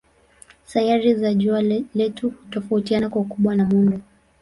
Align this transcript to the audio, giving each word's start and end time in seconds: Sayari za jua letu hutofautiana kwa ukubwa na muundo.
Sayari 0.65 1.13
za 1.15 1.33
jua 1.33 1.61
letu 1.95 2.29
hutofautiana 2.29 3.09
kwa 3.09 3.21
ukubwa 3.21 3.55
na 3.55 3.65
muundo. 3.65 3.99